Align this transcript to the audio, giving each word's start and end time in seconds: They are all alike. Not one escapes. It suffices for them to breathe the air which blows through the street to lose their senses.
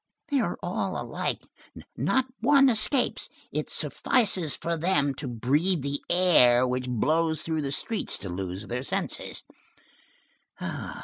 They 0.29 0.39
are 0.39 0.57
all 0.63 0.99
alike. 0.99 1.45
Not 1.95 2.25
one 2.39 2.69
escapes. 2.69 3.29
It 3.51 3.69
suffices 3.69 4.55
for 4.55 4.75
them 4.75 5.13
to 5.13 5.27
breathe 5.27 5.83
the 5.83 6.01
air 6.09 6.65
which 6.67 6.89
blows 6.89 7.43
through 7.43 7.61
the 7.61 7.71
street 7.71 8.07
to 8.21 8.29
lose 8.29 8.65
their 8.67 8.81
senses. 8.81 9.43